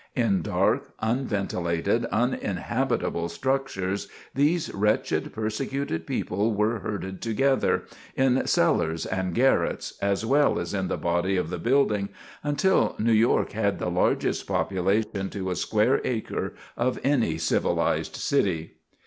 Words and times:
In 0.15 0.41
dark, 0.41 0.95
unventilated, 0.99 2.05
uninhabitable 2.07 3.29
structures 3.29 4.07
these 4.33 4.73
wretched, 4.73 5.31
persecuted 5.31 6.07
people 6.07 6.55
were 6.55 6.79
herded 6.79 7.21
together, 7.21 7.83
in 8.15 8.47
cellars 8.47 9.05
and 9.05 9.35
garrets, 9.35 9.93
as 10.01 10.25
well 10.25 10.57
as 10.57 10.73
in 10.73 10.87
the 10.87 10.97
body 10.97 11.37
of 11.37 11.51
the 11.51 11.59
building, 11.59 12.09
until 12.41 12.95
New 12.97 13.13
York 13.13 13.51
had 13.51 13.77
the 13.77 13.91
largest 13.91 14.47
population 14.47 15.29
to 15.29 15.51
a 15.51 15.55
square 15.55 16.01
acre 16.03 16.55
of 16.75 16.97
any 17.03 17.37
civilized 17.37 18.15
city. 18.15 18.77